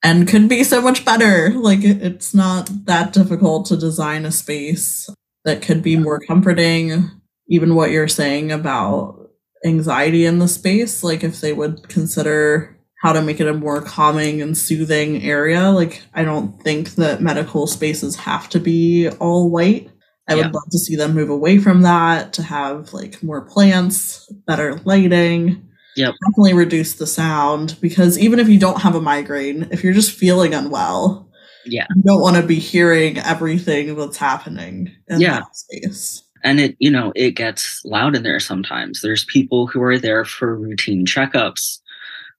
and 0.00 0.28
could 0.28 0.48
be 0.48 0.62
so 0.62 0.80
much 0.80 1.04
better. 1.04 1.50
Like, 1.50 1.80
it's 1.82 2.32
not 2.34 2.70
that 2.86 3.12
difficult 3.12 3.66
to 3.66 3.76
design 3.76 4.26
a 4.26 4.30
space 4.30 5.08
that 5.44 5.60
could 5.60 5.82
be 5.82 5.96
more 5.96 6.20
comforting. 6.20 7.10
Even 7.48 7.74
what 7.74 7.90
you're 7.90 8.06
saying 8.06 8.52
about 8.52 9.28
anxiety 9.64 10.24
in 10.24 10.38
the 10.38 10.46
space, 10.46 11.02
like, 11.02 11.24
if 11.24 11.40
they 11.40 11.52
would 11.52 11.88
consider 11.88 12.78
how 13.02 13.12
to 13.12 13.20
make 13.20 13.40
it 13.40 13.48
a 13.48 13.54
more 13.54 13.82
calming 13.82 14.40
and 14.40 14.56
soothing 14.56 15.20
area, 15.24 15.70
like, 15.70 16.02
I 16.14 16.22
don't 16.22 16.62
think 16.62 16.90
that 16.94 17.22
medical 17.22 17.66
spaces 17.66 18.14
have 18.16 18.48
to 18.50 18.60
be 18.60 19.08
all 19.18 19.50
white. 19.50 19.90
I 20.26 20.36
would 20.36 20.54
love 20.54 20.70
to 20.70 20.78
see 20.78 20.96
them 20.96 21.14
move 21.14 21.28
away 21.28 21.58
from 21.58 21.82
that 21.82 22.32
to 22.34 22.42
have 22.42 22.92
like 22.92 23.22
more 23.22 23.42
plants, 23.42 24.26
better 24.46 24.80
lighting. 24.84 25.68
Yep. 25.96 26.14
Definitely 26.26 26.54
reduce 26.54 26.94
the 26.94 27.06
sound 27.06 27.76
because 27.80 28.18
even 28.18 28.38
if 28.38 28.48
you 28.48 28.58
don't 28.58 28.80
have 28.80 28.94
a 28.94 29.00
migraine, 29.00 29.68
if 29.70 29.84
you're 29.84 29.92
just 29.92 30.12
feeling 30.12 30.54
unwell, 30.54 31.30
yeah, 31.66 31.86
you 31.94 32.02
don't 32.02 32.20
want 32.20 32.36
to 32.36 32.42
be 32.42 32.58
hearing 32.58 33.18
everything 33.18 33.94
that's 33.94 34.16
happening 34.16 34.90
in 35.08 35.20
yeah. 35.20 35.40
that 35.40 35.56
space. 35.56 36.22
And 36.42 36.60
it, 36.60 36.76
you 36.78 36.90
know, 36.90 37.12
it 37.14 37.32
gets 37.32 37.82
loud 37.84 38.14
in 38.14 38.22
there 38.22 38.40
sometimes. 38.40 39.00
There's 39.00 39.24
people 39.24 39.66
who 39.66 39.82
are 39.82 39.98
there 39.98 40.24
for 40.24 40.58
routine 40.58 41.06
checkups 41.06 41.78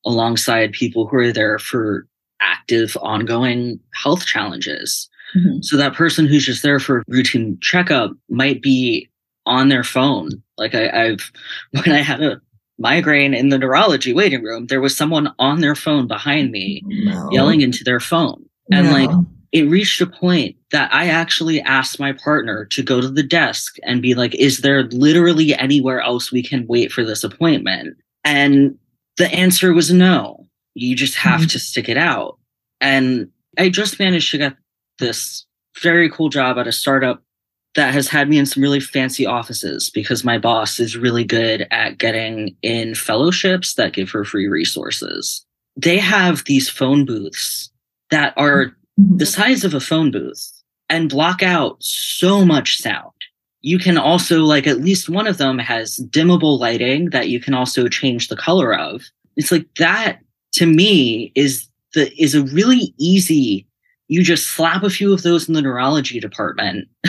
alongside 0.05 0.73
people 0.73 1.07
who 1.07 1.17
are 1.17 1.31
there 1.31 1.57
for 1.57 2.07
active, 2.39 2.95
ongoing 3.01 3.79
health 3.93 4.25
challenges. 4.25 5.09
Mm-hmm. 5.35 5.61
So 5.61 5.77
that 5.77 5.93
person 5.93 6.25
who's 6.27 6.45
just 6.45 6.63
there 6.63 6.79
for 6.79 7.03
routine 7.07 7.57
checkup 7.61 8.11
might 8.29 8.61
be 8.61 9.09
on 9.45 9.69
their 9.69 9.83
phone. 9.83 10.29
Like 10.57 10.75
I, 10.75 10.89
I've 10.89 11.31
when 11.71 11.91
I 11.95 12.01
had 12.01 12.21
a 12.21 12.41
migraine 12.77 13.33
in 13.33 13.49
the 13.49 13.57
neurology 13.57 14.13
waiting 14.13 14.43
room, 14.43 14.67
there 14.67 14.81
was 14.81 14.95
someone 14.95 15.33
on 15.39 15.61
their 15.61 15.75
phone 15.75 16.07
behind 16.07 16.51
me 16.51 16.81
No. 16.85 17.29
yelling 17.31 17.61
into 17.61 17.83
their 17.83 17.99
phone. 17.99 18.43
And 18.71 18.87
No. 18.87 18.91
like 18.93 19.09
it 19.51 19.63
reached 19.69 20.01
a 20.01 20.07
point 20.07 20.57
that 20.71 20.93
I 20.93 21.07
actually 21.07 21.61
asked 21.61 21.99
my 21.99 22.11
partner 22.11 22.65
to 22.65 22.83
go 22.83 22.99
to 22.99 23.07
the 23.09 23.23
desk 23.23 23.77
and 23.83 24.01
be 24.01 24.13
like, 24.13 24.35
is 24.35 24.59
there 24.59 24.83
literally 24.89 25.55
anywhere 25.55 26.01
else 26.01 26.29
we 26.31 26.43
can 26.43 26.67
wait 26.67 26.91
for 26.91 27.05
this 27.05 27.23
appointment? 27.23 27.95
And 28.25 28.77
the 29.17 29.31
answer 29.33 29.71
was 29.73 29.93
no. 29.93 30.45
You 30.73 30.93
just 30.93 31.15
have 31.15 31.41
Mhm. 31.41 31.51
to 31.51 31.59
stick 31.59 31.87
it 31.87 31.95
out. 31.97 32.37
And 32.81 33.29
I 33.57 33.69
just 33.69 33.97
managed 33.97 34.29
to 34.31 34.37
get 34.39 34.57
this 34.99 35.45
very 35.81 36.09
cool 36.09 36.29
job 36.29 36.57
at 36.57 36.67
a 36.67 36.71
startup 36.71 37.21
that 37.75 37.93
has 37.93 38.07
had 38.07 38.29
me 38.29 38.37
in 38.37 38.45
some 38.45 38.63
really 38.63 38.79
fancy 38.79 39.25
offices 39.25 39.89
because 39.89 40.23
my 40.23 40.37
boss 40.37 40.79
is 40.79 40.95
really 40.95 41.25
good 41.25 41.67
at 41.71 41.97
getting 41.97 42.55
in 42.61 42.95
fellowships 42.95 43.73
that 43.73 43.93
give 43.93 44.09
her 44.11 44.23
free 44.23 44.47
resources. 44.47 45.45
They 45.75 45.97
have 45.97 46.45
these 46.45 46.69
phone 46.69 47.03
booths 47.03 47.69
that 48.11 48.33
are 48.37 48.67
Mhm. 48.97 49.17
the 49.19 49.25
size 49.25 49.65
of 49.65 49.73
a 49.73 49.81
phone 49.81 50.09
booth 50.11 50.51
and 50.89 51.09
block 51.09 51.43
out 51.43 51.75
so 51.81 52.45
much 52.45 52.77
sound. 52.77 53.11
You 53.61 53.77
can 53.77 53.97
also, 53.97 54.43
like, 54.45 54.67
at 54.67 54.79
least 54.81 55.09
one 55.09 55.27
of 55.27 55.37
them 55.37 55.57
has 55.59 55.99
dimmable 56.11 56.57
lighting 56.59 57.09
that 57.09 57.27
you 57.29 57.41
can 57.41 57.53
also 57.53 57.89
change 57.89 58.29
the 58.29 58.37
color 58.37 58.73
of. 58.73 59.03
It's 59.35 59.51
like 59.51 59.65
that 59.79 60.19
to 60.53 60.65
me 60.65 61.33
is 61.35 61.67
the 61.93 62.13
is 62.21 62.35
a 62.35 62.43
really 62.43 62.93
easy. 62.97 63.67
You 64.07 64.23
just 64.23 64.47
slap 64.47 64.83
a 64.83 64.89
few 64.89 65.13
of 65.13 65.23
those 65.23 65.47
in 65.47 65.53
the 65.53 65.61
neurology 65.61 66.19
department. 66.19 66.87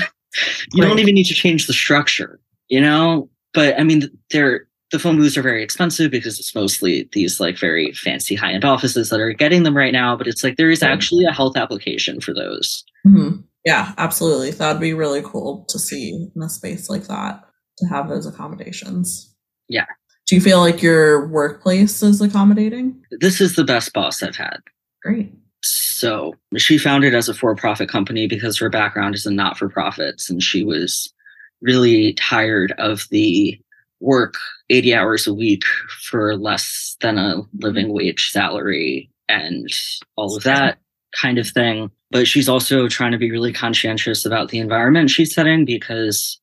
you 0.73 0.83
don't 0.83 0.99
even 0.99 1.15
need 1.15 1.27
to 1.27 1.35
change 1.35 1.67
the 1.67 1.73
structure, 1.73 2.41
you 2.69 2.81
know? 2.81 3.29
But 3.53 3.79
I 3.79 3.83
mean, 3.83 4.09
they're 4.31 4.67
the 4.93 4.99
phone 4.99 5.17
booths 5.17 5.37
are 5.37 5.43
very 5.43 5.65
expensive 5.65 6.11
because 6.13 6.39
it's 6.39 6.55
mostly 6.55 7.09
these 7.13 7.41
like 7.41 7.59
very 7.59 7.93
fancy 7.93 8.37
high-end 8.37 8.65
offices 8.65 9.11
that 9.11 9.21
are 9.21 9.33
getting 9.33 9.65
them 9.65 9.77
right 9.77 9.93
now. 9.93 10.17
But 10.17 10.29
it's 10.29 10.45
like 10.45 10.57
there 10.57 10.71
is 10.71 10.83
actually 10.83 11.25
a 11.25 11.33
health 11.33 11.57
application 11.57 12.21
for 12.21 12.33
those. 12.33 12.85
Mhm. 13.07 13.43
Yeah, 13.65 13.95
absolutely. 13.99 14.53
That'd 14.53 14.81
be 14.81 14.95
really 14.95 15.23
cool 15.23 15.65
to 15.71 15.79
see 15.79 16.29
in 16.35 16.43
a 16.43 16.49
space 16.49 16.89
like 16.89 17.09
that 17.09 17.43
to 17.79 17.87
have 17.87 18.09
those 18.09 18.27
accommodations. 18.27 19.35
Yeah. 19.69 19.87
Do 20.27 20.37
you 20.37 20.41
feel 20.41 20.61
like 20.61 20.83
your 20.83 21.27
workplace 21.29 22.03
is 22.03 22.21
accommodating? 22.21 23.01
This 23.21 23.41
is 23.41 23.57
the 23.57 23.65
best 23.65 23.93
boss 23.93 24.23
I've 24.23 24.37
had. 24.37 24.59
Great. 25.03 25.33
So 25.67 26.35
she 26.57 26.79
founded 26.79 27.15
as 27.15 27.29
a 27.29 27.35
for-profit 27.35 27.89
company 27.89 28.27
because 28.27 28.59
her 28.59 28.69
background 28.69 29.15
is 29.15 29.27
in 29.27 29.37
not-for-profits, 29.37 30.31
and 30.31 30.43
she 30.43 30.65
was 30.65 31.13
really 31.61 32.13
tired 32.15 32.73
of 32.79 33.07
the 33.11 33.59
work 34.01 34.35
80 34.69 34.95
hours 34.95 35.27
a 35.27 35.35
week 35.35 35.65
for 36.03 36.37
less 36.37 36.97
than 37.01 37.19
a 37.19 37.43
living 37.59 37.93
wage 37.93 38.31
salary 38.31 39.11
and 39.29 39.69
all 40.17 40.37
of 40.37 40.43
that 40.45 40.79
kind 41.19 41.39
of 41.39 41.49
thing. 41.49 41.91
But 42.11 42.29
she's 42.29 42.49
also 42.49 42.89
trying 42.89 43.13
to 43.13 43.19
be 43.19 43.31
really 43.31 43.53
conscientious 43.53 44.25
about 44.25 44.51
the 44.51 44.59
environment 44.59 45.11
she's 45.11 45.35
setting 45.35 45.65
because 45.65 46.39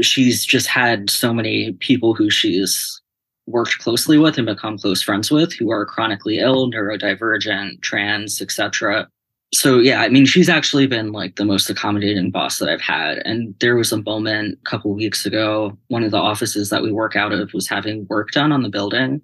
she's 0.00 0.44
just 0.44 0.66
had 0.66 1.10
so 1.10 1.32
many 1.32 1.72
people 1.74 2.14
who 2.14 2.30
she's 2.30 3.00
worked 3.46 3.78
closely 3.78 4.18
with 4.18 4.38
and 4.38 4.46
become 4.46 4.78
close 4.78 5.02
friends 5.02 5.30
with 5.30 5.52
who 5.52 5.70
are 5.70 5.84
chronically 5.84 6.38
ill, 6.38 6.70
neurodivergent, 6.70 7.80
trans, 7.82 8.40
etc. 8.40 9.08
So 9.52 9.78
yeah, 9.78 10.00
I 10.00 10.08
mean, 10.08 10.26
she's 10.26 10.48
actually 10.48 10.86
been 10.86 11.12
like 11.12 11.36
the 11.36 11.44
most 11.44 11.68
accommodating 11.70 12.30
boss 12.30 12.58
that 12.58 12.68
I've 12.68 12.80
had. 12.80 13.18
And 13.18 13.54
there 13.60 13.76
was 13.76 13.92
a 13.92 14.02
moment 14.02 14.58
a 14.60 14.68
couple 14.70 14.92
weeks 14.94 15.26
ago, 15.26 15.76
one 15.88 16.02
of 16.02 16.10
the 16.10 16.16
offices 16.18 16.70
that 16.70 16.82
we 16.82 16.90
work 16.90 17.16
out 17.16 17.32
of 17.32 17.52
was 17.52 17.68
having 17.68 18.06
work 18.08 18.30
done 18.32 18.50
on 18.50 18.62
the 18.62 18.68
building. 18.68 19.20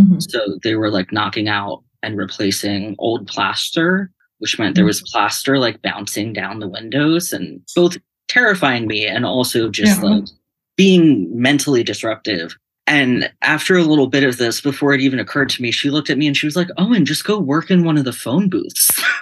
Mhm. 0.00 0.22
So 0.30 0.58
they 0.62 0.74
were 0.76 0.90
like 0.90 1.12
knocking 1.12 1.48
out 1.48 1.82
and 2.02 2.16
replacing 2.16 2.94
old 2.98 3.26
plaster, 3.26 4.10
which 4.38 4.58
meant 4.58 4.74
there 4.74 4.84
was 4.84 5.02
plaster 5.02 5.58
like 5.58 5.82
bouncing 5.82 6.32
down 6.32 6.60
the 6.60 6.68
windows 6.68 7.32
and 7.32 7.60
both 7.74 7.96
terrifying 8.28 8.86
me 8.86 9.04
and 9.06 9.26
also 9.26 9.68
just 9.68 10.00
Yeah. 10.02 10.08
like 10.08 10.24
being 10.76 11.28
mentally 11.40 11.82
disruptive. 11.82 12.56
And 12.86 13.32
after 13.42 13.76
a 13.76 13.82
little 13.82 14.08
bit 14.08 14.24
of 14.24 14.36
this, 14.36 14.60
before 14.60 14.92
it 14.92 15.00
even 15.00 15.18
occurred 15.18 15.48
to 15.50 15.62
me, 15.62 15.70
she 15.70 15.90
looked 15.90 16.10
at 16.10 16.18
me 16.18 16.26
and 16.26 16.36
she 16.36 16.46
was 16.46 16.56
like, 16.56 16.68
Oh, 16.76 16.92
and 16.92 17.06
just 17.06 17.24
go 17.24 17.38
work 17.38 17.70
in 17.70 17.84
one 17.84 17.96
of 17.96 18.04
the 18.04 18.12
phone 18.12 18.48
booths. 18.48 18.90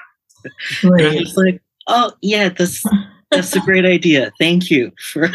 And 0.83 1.01
I 1.01 1.15
was 1.21 1.37
like, 1.37 1.63
Oh, 1.87 2.11
yeah, 2.21 2.49
that's 2.49 2.83
that's 3.31 3.55
a 3.55 3.61
great 3.61 3.85
idea. 3.85 4.33
Thank 4.41 4.71
you 4.73 4.91
for 5.01 5.31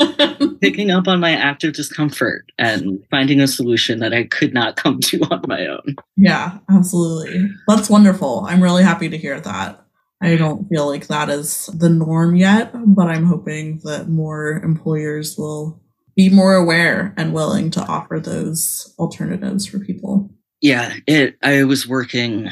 picking 0.60 0.90
up 0.90 1.06
on 1.06 1.20
my 1.20 1.30
active 1.30 1.72
discomfort 1.72 2.50
and 2.58 2.98
finding 3.10 3.40
a 3.40 3.46
solution 3.46 4.00
that 4.00 4.12
I 4.12 4.24
could 4.24 4.52
not 4.52 4.74
come 4.76 4.98
to 5.00 5.20
on 5.30 5.42
my 5.46 5.66
own. 5.66 5.94
yeah, 6.16 6.58
absolutely. 6.68 7.48
That's 7.68 7.88
wonderful. 7.88 8.44
I'm 8.46 8.62
really 8.62 8.82
happy 8.82 9.08
to 9.08 9.16
hear 9.16 9.40
that. 9.40 9.84
I 10.20 10.36
don't 10.36 10.68
feel 10.68 10.86
like 10.88 11.06
that 11.08 11.28
is 11.28 11.66
the 11.66 11.90
norm 11.90 12.34
yet, 12.34 12.72
but 12.74 13.08
I'm 13.08 13.26
hoping 13.26 13.80
that 13.84 14.08
more 14.08 14.52
employers 14.64 15.36
will 15.36 15.80
be 16.16 16.28
more 16.28 16.54
aware 16.54 17.12
and 17.16 17.32
willing 17.34 17.70
to 17.72 17.80
offer 17.82 18.20
those 18.20 18.94
alternatives 18.98 19.66
for 19.66 19.78
people. 19.78 20.30
Yeah, 20.60 20.94
it 21.06 21.36
I 21.42 21.64
was 21.64 21.86
working 21.88 22.48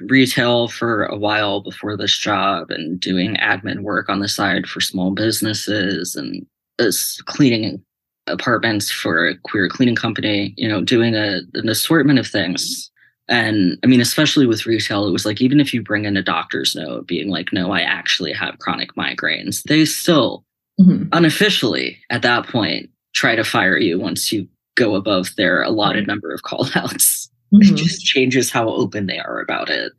retail 0.00 0.68
for 0.68 1.04
a 1.04 1.16
while 1.16 1.60
before 1.60 1.96
this 1.96 2.16
job 2.18 2.70
and 2.70 2.98
doing 2.98 3.36
admin 3.36 3.80
work 3.82 4.08
on 4.08 4.18
the 4.18 4.28
side 4.28 4.66
for 4.66 4.80
small 4.80 5.12
businesses 5.12 6.16
and 6.16 6.44
as 6.80 7.20
cleaning 7.26 7.82
apartments 8.26 8.90
for 8.90 9.26
a 9.28 9.36
queer 9.44 9.68
cleaning 9.68 9.94
company, 9.94 10.54
you 10.56 10.68
know, 10.68 10.82
doing 10.82 11.14
a, 11.14 11.40
an 11.54 11.68
assortment 11.68 12.18
of 12.18 12.26
things. 12.26 12.90
And 13.28 13.78
I 13.84 13.86
mean, 13.86 14.00
especially 14.00 14.46
with 14.46 14.66
retail, 14.66 15.06
it 15.06 15.12
was 15.12 15.24
like 15.24 15.40
even 15.40 15.60
if 15.60 15.72
you 15.72 15.82
bring 15.82 16.04
in 16.04 16.16
a 16.16 16.22
doctor's 16.22 16.74
note 16.74 17.06
being 17.06 17.28
like, 17.28 17.52
no, 17.52 17.70
I 17.70 17.82
actually 17.82 18.32
have 18.32 18.58
chronic 18.58 18.94
migraines, 18.94 19.62
they 19.64 19.84
still 19.84 20.44
Mhm. 20.80 21.08
unofficially 21.12 21.98
at 22.08 22.22
that 22.22 22.46
point 22.48 22.88
try 23.14 23.34
to 23.36 23.44
fire 23.44 23.76
you 23.78 23.98
once 23.98 24.32
you 24.32 24.46
go 24.76 24.94
above 24.94 25.30
their 25.36 25.62
allotted 25.62 26.06
number 26.06 26.32
of 26.32 26.42
call 26.42 26.66
outs 26.74 27.28
it 27.52 27.72
Mhm. 27.72 27.76
just 27.76 28.02
changes 28.04 28.50
how 28.50 28.68
open 28.68 29.06
they 29.06 29.18
are 29.18 29.38
about 29.40 29.68
it. 29.68 29.92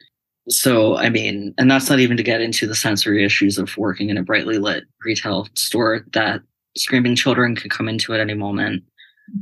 So, 0.50 0.98
I 0.98 1.10
mean, 1.10 1.54
and 1.60 1.70
that's 1.72 1.90
not 1.90 2.00
even 2.00 2.18
to 2.18 2.24
get 2.24 2.42
into 2.42 2.66
the 2.68 2.74
sensory 2.76 3.24
issues 3.24 3.58
of 3.60 3.78
working 3.78 4.10
in 4.10 4.18
a 4.18 4.24
brightly 4.24 4.58
lit 4.58 4.84
retail 5.06 5.48
store 5.56 6.04
that 6.14 6.42
screaming 6.76 7.16
children 7.16 7.56
could 7.56 7.70
come 7.72 7.88
into 7.88 8.14
at 8.14 8.20
any 8.20 8.34
moment, 8.34 8.84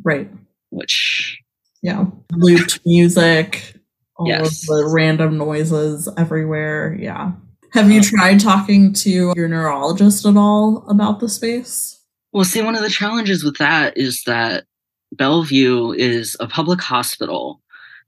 Right. 0.04 0.30
which, 0.72 1.40
Yeah. 1.82 2.06
Looped 2.34 2.82
music, 2.86 3.75
all 4.18 4.28
Yes. 4.28 4.62
of 4.62 4.68
the 4.68 4.88
random 4.94 5.38
noises 5.38 6.08
everywhere. 6.18 6.96
Yeah. 7.00 7.32
Have 7.72 7.90
you 7.90 8.01
tried 8.04 8.42
talking 8.42 8.92
to 8.94 9.32
your 9.36 9.48
neurologist 9.48 10.25
at 10.25 10.36
all 10.36 10.86
about 10.90 11.22
the 11.22 11.30
space? 11.30 11.98
Well, 12.32 12.46
see, 12.46 12.62
one 12.62 12.76
of 12.76 12.82
the 12.82 12.90
challenges 12.90 13.44
with 13.44 13.58
that 13.58 13.98
is 13.98 14.24
that 14.24 14.66
Bellevue 15.14 15.92
is 15.92 16.38
a 16.40 16.48
public 16.48 16.82
hospital 16.82 17.62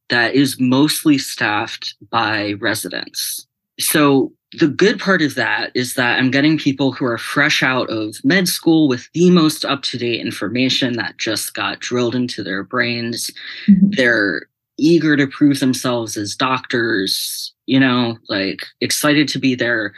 that 0.10 0.36
is 0.36 0.60
mostly 0.60 1.18
staffed 1.18 1.96
by 2.10 2.54
residents. 2.54 3.46
So 3.80 4.32
the 4.60 4.68
good 4.68 5.00
part 5.00 5.22
of 5.22 5.36
that 5.36 5.72
is 5.74 5.96
that 5.96 6.20
I'm 6.20 6.30
getting 6.30 6.58
people 6.58 6.92
who 6.92 7.06
are 7.06 7.18
fresh 7.18 7.64
out 7.64 7.90
of 7.90 8.24
med 8.24 8.48
school 8.48 8.88
with 8.88 9.10
the 9.14 9.32
most 9.32 9.66
up 9.66 9.82
to 9.84 9.98
date 9.98 10.22
information 10.22 10.94
that 10.94 11.18
just 11.18 11.54
got 11.54 11.80
drilled 11.80 12.16
into 12.16 12.44
their 12.44 12.64
brains. 12.64 13.32
Mhm. 13.68 13.96
They're 13.96 14.44
eager 14.78 15.18
to 15.18 15.28
prove 15.28 15.60
themselves 15.60 16.18
as 16.18 16.36
doctors, 16.36 17.54
you 17.66 17.80
know, 17.80 18.18
like 18.30 18.68
excited 18.82 19.28
to 19.30 19.40
be 19.40 19.56
there. 19.56 19.94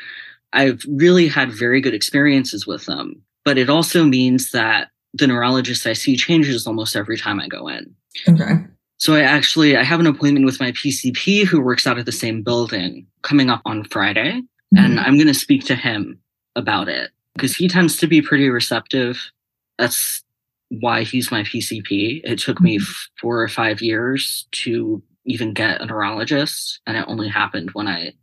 I've 0.53 0.85
really 0.87 1.27
had 1.27 1.51
very 1.51 1.81
good 1.81 1.93
experiences 1.93 2.65
with 2.65 2.85
them, 2.85 3.21
but 3.45 3.57
it 3.57 3.69
also 3.69 4.03
means 4.03 4.51
that 4.51 4.89
the 5.13 5.27
neurologist 5.27 5.87
I 5.87 5.93
see 5.93 6.17
changes 6.17 6.67
almost 6.67 6.95
every 6.95 7.17
time 7.17 7.39
I 7.39 7.47
go 7.47 7.69
in. 7.69 7.95
Okay. 8.27 8.65
So 8.97 9.15
I 9.15 9.21
actually 9.21 9.77
I 9.77 9.83
have 9.83 9.99
an 9.99 10.07
appointment 10.07 10.45
with 10.45 10.59
my 10.59 10.71
PCP 10.71 11.45
who 11.45 11.61
works 11.61 11.87
out 11.87 11.97
of 11.97 12.05
the 12.05 12.11
same 12.11 12.41
building 12.41 13.07
coming 13.21 13.49
up 13.49 13.61
on 13.65 13.83
Friday 13.85 14.41
mm-hmm. 14.41 14.77
and 14.77 14.99
I'm 14.99 15.15
going 15.15 15.27
to 15.27 15.33
speak 15.33 15.63
to 15.65 15.75
him 15.75 16.19
about 16.55 16.89
it 16.89 17.11
because 17.33 17.55
he 17.55 17.67
tends 17.67 17.97
to 17.97 18.07
be 18.07 18.21
pretty 18.21 18.49
receptive. 18.49 19.31
That's 19.77 20.23
why 20.69 21.03
he's 21.03 21.31
my 21.31 21.43
PCP. 21.43 22.21
It 22.23 22.39
took 22.39 22.59
me 22.59 22.79
mm-hmm. 22.79 23.21
4 23.21 23.41
or 23.41 23.47
5 23.47 23.81
years 23.81 24.47
to 24.51 25.01
even 25.25 25.53
get 25.53 25.81
a 25.81 25.85
neurologist 25.85 26.79
and 26.87 26.97
it 26.97 27.05
only 27.07 27.27
happened 27.27 27.71
when 27.71 27.87
I 27.87 28.13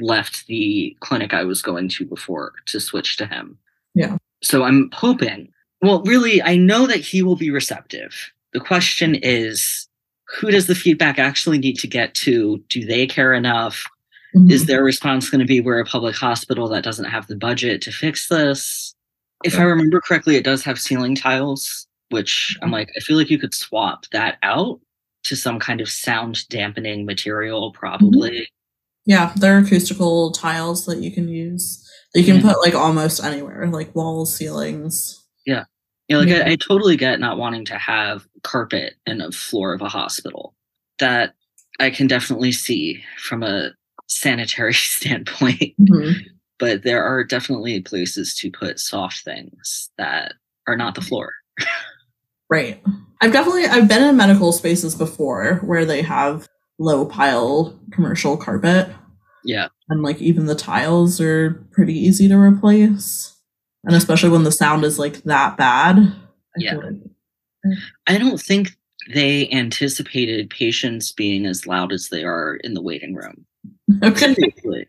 left 0.00 0.46
the 0.46 0.96
clinic 1.00 1.32
I 1.32 1.44
was 1.44 1.62
going 1.62 1.88
to 1.90 2.04
before 2.04 2.52
to 2.66 2.80
switch 2.80 3.16
to 3.16 3.26
him. 3.26 3.58
Yeah. 3.94 4.16
So 4.42 4.62
I'm 4.64 4.90
hoping 4.92 5.48
well 5.82 6.02
really 6.02 6.42
I 6.42 6.56
know 6.56 6.86
that 6.86 7.00
he 7.00 7.22
will 7.22 7.36
be 7.36 7.50
receptive. 7.50 8.32
The 8.52 8.60
question 8.60 9.14
is 9.16 9.88
who 10.40 10.50
does 10.50 10.66
the 10.66 10.74
feedback 10.74 11.18
actually 11.18 11.58
need 11.58 11.78
to 11.78 11.86
get 11.86 12.14
to? 12.14 12.58
Do 12.68 12.84
they 12.84 13.06
care 13.06 13.32
enough? 13.32 13.84
Mhm. 14.34 14.50
Is 14.50 14.66
their 14.66 14.82
response 14.82 15.30
going 15.30 15.40
to 15.40 15.46
be 15.46 15.60
we're 15.60 15.78
a 15.80 15.84
public 15.84 16.16
hospital 16.16 16.68
that 16.68 16.84
doesn't 16.84 17.04
have 17.06 17.26
the 17.28 17.36
budget 17.36 17.80
to 17.82 17.92
fix 17.92 18.28
this? 18.28 18.94
If 19.44 19.58
I 19.58 19.62
remember 19.62 20.00
correctly, 20.00 20.36
it 20.36 20.44
does 20.44 20.62
have 20.64 20.80
ceiling 20.80 21.14
tiles. 21.14 21.86
which 22.10 22.56
I'm 22.62 22.70
like, 22.70 22.90
I 22.96 23.00
feel 23.00 23.16
like 23.16 23.30
you 23.30 23.38
could 23.38 23.52
swap 23.52 24.06
that 24.12 24.38
out 24.44 24.78
to 25.24 25.34
some 25.34 25.58
kind 25.58 25.80
of 25.80 25.88
sound 25.88 26.48
dampening 26.48 27.04
material, 27.04 27.72
probably. 27.72 28.48
Yeah, 29.06 29.32
there 29.36 29.56
are 29.56 29.58
acoustical 29.60 30.30
tiles 30.30 30.86
that 30.86 30.98
you 30.98 31.10
can 31.10 31.28
use. 31.28 31.85
You 32.16 32.24
can 32.24 32.40
put 32.40 32.60
like 32.60 32.74
almost 32.74 33.22
anywhere, 33.22 33.66
like 33.68 33.94
walls, 33.94 34.34
ceilings. 34.34 35.22
Yeah. 35.44 35.64
Yeah, 36.08 36.18
like 36.18 36.28
Yeah. 36.28 36.44
I, 36.46 36.52
I 36.52 36.56
totally 36.56 36.96
get 36.96 37.20
not 37.20 37.36
wanting 37.36 37.64
to 37.66 37.78
have 37.78 38.26
carpet 38.42 38.94
in 39.06 39.20
a 39.20 39.30
floor 39.30 39.74
of 39.74 39.82
a 39.82 39.88
hospital. 39.88 40.54
That 40.98 41.34
I 41.78 41.90
can 41.90 42.06
definitely 42.06 42.52
see 42.52 43.04
from 43.18 43.42
a 43.42 43.72
sanitary 44.08 44.72
standpoint. 44.74 45.74
Mm-hmm. 45.80 46.12
But 46.58 46.84
there 46.84 47.04
are 47.04 47.22
definitely 47.22 47.82
places 47.82 48.34
to 48.36 48.50
put 48.50 48.80
soft 48.80 49.22
things 49.22 49.90
that 49.98 50.32
are 50.66 50.76
not 50.76 50.94
the 50.94 51.02
floor. 51.02 51.34
Right. 52.48 52.82
I've 53.20 53.32
definitely 53.32 53.66
I've 53.66 53.88
been 53.88 54.02
in 54.02 54.16
medical 54.16 54.52
spaces 54.52 54.94
before 54.94 55.56
where 55.64 55.84
they 55.84 56.00
have 56.02 56.48
low 56.78 57.04
pile 57.04 57.78
commercial 57.90 58.36
carpet 58.36 58.88
Yeah. 59.46 59.68
and 59.88 60.02
like 60.02 60.20
even 60.20 60.46
the 60.46 60.54
tiles 60.54 61.20
are 61.20 61.54
pretty 61.72 61.94
easy 61.94 62.28
to 62.28 62.36
replace. 62.36 63.32
And 63.84 63.94
especially 63.94 64.30
when 64.30 64.42
the 64.44 64.52
sound 64.52 64.84
is 64.84 64.98
like 64.98 65.22
that 65.22 65.56
bad. 65.56 65.98
I 65.98 66.12
Yeah. 66.58 66.74
like- 66.76 67.74
I 68.06 68.18
don't 68.18 68.40
think 68.40 68.76
they 69.14 69.48
anticipated 69.50 70.50
patients 70.50 71.12
being 71.12 71.46
as 71.46 71.66
loud 71.66 71.92
as 71.92 72.08
they 72.08 72.24
are 72.24 72.56
in 72.64 72.74
the 72.74 72.82
waiting 72.82 73.14
room. 73.14 73.46
Okay. 74.02 74.34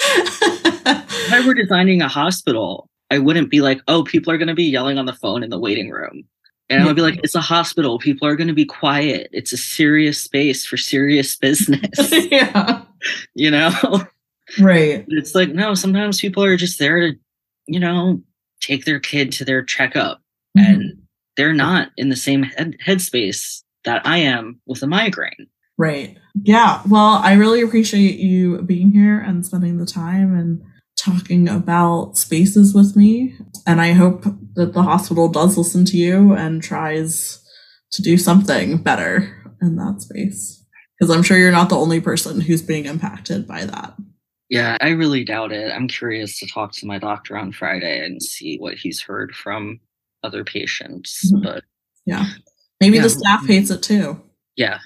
If 0.00 1.32
I 1.32 1.46
were 1.46 1.54
designing 1.54 2.00
a 2.02 2.08
hospital, 2.08 2.88
I 3.10 3.18
wouldn't 3.18 3.50
be 3.50 3.60
like, 3.60 3.80
oh, 3.88 4.04
people 4.04 4.32
are 4.32 4.38
going 4.38 4.48
to 4.48 4.54
be 4.54 4.64
yelling 4.64 4.98
on 4.98 5.06
the 5.06 5.12
phone 5.12 5.42
in 5.42 5.50
the 5.50 5.58
waiting 5.58 5.90
room. 5.90 6.24
And 6.70 6.82
I 6.82 6.86
would 6.86 6.96
be 6.96 7.02
like, 7.02 7.20
it's 7.22 7.34
a 7.34 7.40
hospital. 7.40 7.98
People 7.98 8.28
are 8.28 8.36
going 8.36 8.48
to 8.48 8.54
be 8.54 8.66
quiet. 8.66 9.30
It's 9.32 9.52
a 9.52 9.56
serious 9.56 10.20
space 10.20 10.66
for 10.66 10.76
serious 10.76 11.34
business. 11.34 12.12
yeah. 12.30 12.82
you 13.34 13.50
know? 13.50 13.72
Right. 14.58 15.04
It's 15.08 15.34
like, 15.34 15.50
no, 15.50 15.74
sometimes 15.74 16.20
people 16.20 16.44
are 16.44 16.56
just 16.56 16.78
there 16.78 17.00
to, 17.00 17.18
you 17.66 17.80
know, 17.80 18.20
take 18.60 18.84
their 18.84 19.00
kid 19.00 19.32
to 19.32 19.44
their 19.44 19.62
checkup 19.62 20.20
mm-hmm. 20.56 20.72
and 20.72 21.02
they're 21.36 21.54
not 21.54 21.90
in 21.96 22.08
the 22.08 22.16
same 22.16 22.42
head 22.42 22.76
headspace 22.84 23.62
that 23.84 24.06
I 24.06 24.18
am 24.18 24.60
with 24.66 24.82
a 24.82 24.86
migraine. 24.86 25.46
Right. 25.78 26.18
Yeah. 26.42 26.82
Well, 26.88 27.20
I 27.22 27.34
really 27.34 27.62
appreciate 27.62 28.18
you 28.18 28.60
being 28.62 28.90
here 28.90 29.20
and 29.20 29.46
spending 29.46 29.78
the 29.78 29.86
time 29.86 30.36
and 30.36 30.62
talking 31.12 31.48
about 31.48 32.16
spaces 32.16 32.74
with 32.74 32.96
me. 32.96 33.34
And 33.66 33.80
I 33.80 33.92
hope 33.92 34.24
that 34.54 34.72
the 34.74 34.82
hospital 34.82 35.28
does 35.28 35.56
listen 35.56 35.84
to 35.86 35.96
you 35.96 36.32
and 36.34 36.62
tries 36.62 37.42
to 37.92 38.02
do 38.02 38.16
something 38.16 38.78
better 38.78 39.34
in 39.62 39.76
that 39.76 40.02
space. 40.02 40.64
Because 40.98 41.14
I'm 41.14 41.22
sure 41.22 41.38
you're 41.38 41.52
not 41.52 41.68
the 41.68 41.76
only 41.78 42.00
person 42.00 42.40
who's 42.40 42.62
being 42.62 42.84
impacted 42.86 43.46
by 43.46 43.64
that. 43.64 43.94
Yeah, 44.50 44.76
I 44.80 44.90
really 44.90 45.24
doubt 45.24 45.52
it. 45.52 45.70
I'm 45.72 45.88
curious 45.88 46.38
to 46.40 46.46
talk 46.46 46.72
to 46.72 46.86
my 46.86 46.98
doctor 46.98 47.36
on 47.36 47.52
Friday 47.52 48.04
and 48.04 48.22
see 48.22 48.56
what 48.58 48.74
he's 48.74 49.02
heard 49.02 49.34
from 49.34 49.78
other 50.24 50.42
patients. 50.44 51.30
Mhm. 51.32 51.42
But 51.42 51.64
Yeah. 52.06 52.26
Maybe 52.80 52.96
Yeah. 52.96 53.02
the 53.02 53.10
staff 53.10 53.46
hates 53.46 53.70
it 53.70 53.82
too. 53.82 54.20
yeah, 54.56 54.78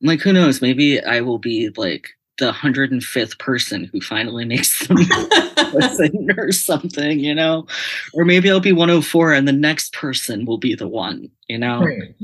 I'm 0.00 0.06
like, 0.06 0.20
who 0.20 0.32
knows? 0.32 0.62
Maybe 0.62 1.00
I 1.02 1.20
will 1.22 1.38
be 1.38 1.70
like 1.76 2.08
the 2.40 2.50
105th 2.52 3.38
person 3.38 3.84
who 3.92 4.00
finally 4.00 4.44
makes 4.54 4.86
them 4.88 4.96
listen 5.72 6.28
or 6.36 6.50
something, 6.50 7.20
you 7.20 7.34
know? 7.34 7.66
Or 8.12 8.24
maybe 8.24 8.50
I'll 8.50 8.58
be 8.60 8.72
104 8.72 9.32
and 9.32 9.46
the 9.46 9.52
next 9.52 9.92
person 9.92 10.44
will 10.44 10.58
be 10.58 10.74
the 10.74 10.88
one, 10.88 11.30
you 11.48 11.58
know? 11.58 11.84
right. 11.84 12.14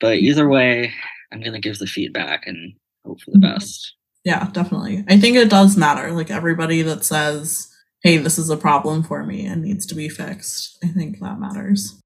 But 0.00 0.16
either 0.18 0.48
way, 0.48 0.92
I'm 1.32 1.40
going 1.40 1.52
to 1.52 1.60
give 1.60 1.78
the 1.78 1.86
feedback 1.86 2.46
and 2.46 2.74
hope 3.06 3.20
for 3.20 3.30
the 3.30 3.38
Mhm. 3.38 3.54
best. 3.54 3.94
Yeah, 4.24 4.50
definitely. 4.52 5.04
I 5.08 5.18
think 5.20 5.36
it 5.36 5.48
does 5.48 5.76
matter. 5.76 6.10
Like 6.12 6.30
everybody 6.30 6.82
that 6.82 7.04
says, 7.04 7.72
hey, 8.02 8.16
this 8.18 8.38
is 8.38 8.50
a 8.50 8.56
problem 8.56 9.02
for 9.04 9.24
me 9.24 9.46
and 9.46 9.62
needs 9.62 9.86
to 9.86 9.94
be 9.94 10.08
fixed, 10.08 10.78
I 10.82 10.88
think 10.88 11.20
that 11.20 11.38
matters. 11.38 11.98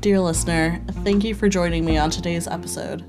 Dear 0.00 0.20
listener, 0.20 0.80
thank 1.02 1.24
you 1.24 1.34
for 1.34 1.48
joining 1.48 1.84
me 1.84 1.98
on 1.98 2.08
today's 2.08 2.46
episode. 2.46 3.04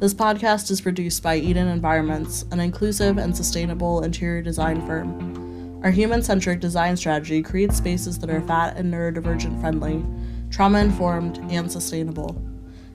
This 0.00 0.12
podcast 0.12 0.72
is 0.72 0.80
produced 0.80 1.22
by 1.22 1.36
Eden 1.36 1.68
Environments, 1.68 2.46
an 2.50 2.58
inclusive 2.58 3.16
and 3.16 3.36
sustainable 3.36 4.02
interior 4.02 4.42
design 4.42 4.84
firm. 4.84 5.80
Our 5.84 5.92
human 5.92 6.20
centric 6.20 6.58
design 6.58 6.96
strategy 6.96 7.42
creates 7.42 7.76
spaces 7.76 8.18
that 8.18 8.28
are 8.28 8.40
fat 8.40 8.76
and 8.76 8.92
neurodivergent 8.92 9.60
friendly, 9.60 10.04
trauma 10.50 10.80
informed, 10.80 11.38
and 11.48 11.70
sustainable. 11.70 12.44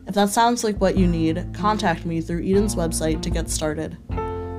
If 0.08 0.16
that 0.16 0.28
sounds 0.28 0.66
like 0.66 0.82
what 0.82 0.98
you 0.98 1.08
need, 1.08 1.48
contact 1.54 2.06
me 2.06 2.20
through 2.20 2.44
Eden's 2.44 2.76
website 2.76 3.22
to 3.22 3.30
get 3.30 3.50
started. 3.50 3.98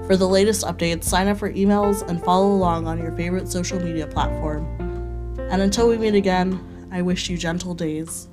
For 0.06 0.16
the 0.16 0.26
latest 0.26 0.64
updates, 0.64 1.04
sign 1.04 1.28
up 1.28 1.36
for 1.36 1.52
emails 1.52 2.08
and 2.08 2.24
follow 2.24 2.52
along 2.52 2.86
on 2.86 2.96
your 2.96 3.12
favorite 3.12 3.48
social 3.48 3.78
media 3.78 4.06
platform. 4.06 4.64
And 5.50 5.60
until 5.60 5.90
we 5.90 5.98
meet 5.98 6.14
again, 6.14 6.88
I 6.90 7.02
wish 7.02 7.28
you 7.28 7.36
gentle 7.36 7.74
days. 7.74 8.28